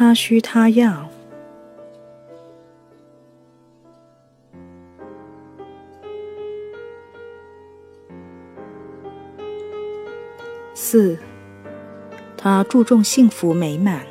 [0.00, 1.06] 他需他要。
[10.72, 11.18] 四，
[12.34, 14.06] 他注重幸福美满。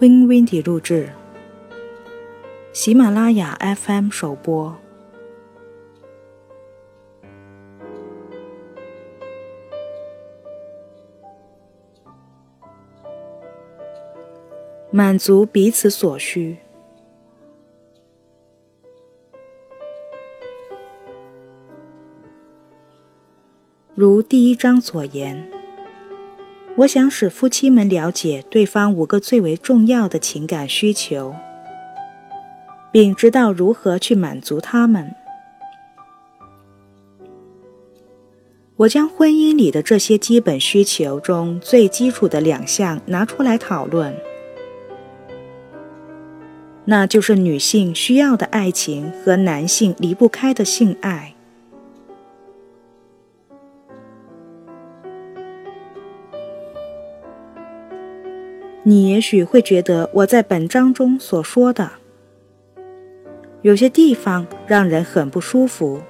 [0.00, 1.10] Win Windy 录制，
[2.72, 4.76] 喜马拉雅 FM 首播。
[14.94, 16.58] 满足彼此所需，
[23.94, 25.48] 如第一章所言，
[26.76, 31.34] 我想使夫妻们了解对方五个最为重要的情感需求，
[32.92, 35.14] 并知道如何去满足他们。
[38.76, 44.14] 我将婚姻里的这些基本需求中最基础的两项拿出来讨论。
[46.84, 51.34] 那就是女性需要的爱情和男性离不开的性爱。
[58.84, 61.88] 你也许会觉得我在本章中所说的
[63.62, 66.02] 有些地方让人很不舒服，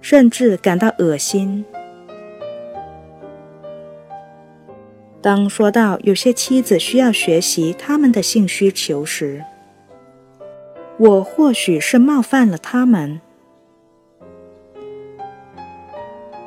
[0.00, 1.62] 甚至感到恶心。
[5.24, 9.42] 当说到有些妻子需要学习他们的性需求时，
[10.98, 13.22] 我或许是冒犯了他们。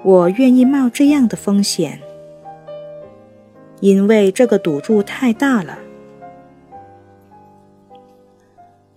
[0.04, 2.00] 我愿意冒这样的风险，
[3.80, 5.80] 因为这个赌注太大了。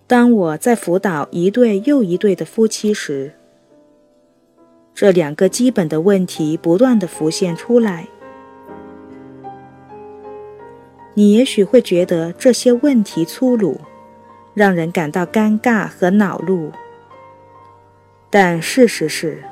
[0.05, 3.33] 当我在辅导一对又一对的夫妻时，
[4.93, 8.07] 这两个基本的问题不断的浮现出来。
[11.13, 13.81] 你也许会觉得这些问题粗鲁，
[14.53, 16.71] 让人感到尴尬和恼怒，
[18.29, 19.43] 但事实是：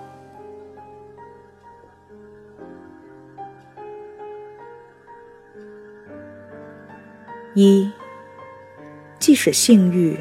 [7.55, 7.91] 一，
[9.19, 10.17] 即使性欲，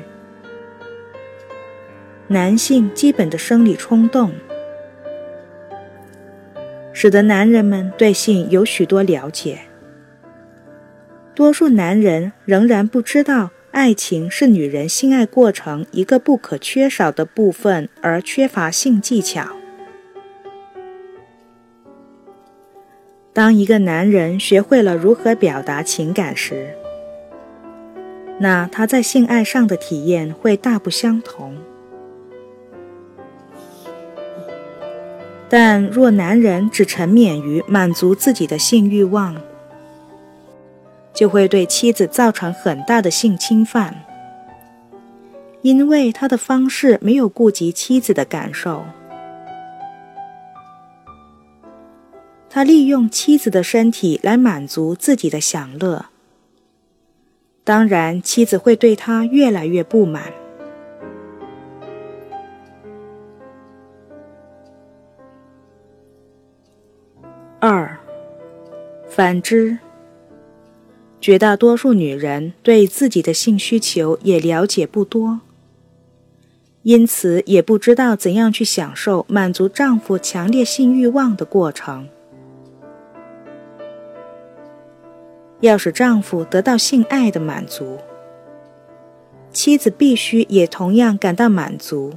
[2.26, 4.32] 男性基本的生理冲动，
[6.92, 9.60] 使得男人们对性有许多了解。
[11.38, 19.46] 多数男人仍然不知道，爱情是女人性爱过程一个不可缺少的部分，而缺乏性技巧。
[23.32, 26.74] 当一个男人学会了如何表达情感时，
[28.40, 31.56] 那他在性爱上的体验会大不相同。
[35.48, 39.40] 但若男人只沉湎于满足自己的性欲望，
[41.18, 43.92] 就会对妻子造成很大的性侵犯，
[45.62, 48.84] 因为他的方式没有顾及妻子的感受。
[52.48, 56.06] 他利用妻子的身体来满足自己的享乐，
[57.64, 60.22] 当然，妻子会对他越来越不满。
[67.58, 67.98] 二，
[69.08, 69.76] 反之。
[71.20, 75.40] 绝大多数女人对自己的性需求也了解不多，
[76.82, 82.08] 因此也不知道怎样去享受满足丈夫强烈性欲望的过程。
[85.60, 87.98] 要使丈夫得到性爱的满足，
[89.52, 92.14] 妻子必须也同样感到满足。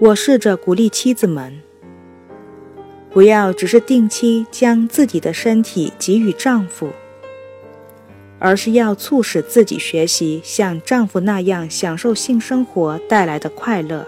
[0.00, 1.67] 我试着鼓励妻子们。
[3.10, 6.90] 不要只是定期将自己的身体给予丈夫，
[8.38, 14.06] 而是要促使自己学习像丈夫那样享受性生活带来的快乐。